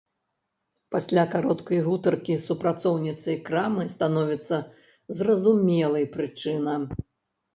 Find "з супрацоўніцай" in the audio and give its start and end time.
2.37-3.37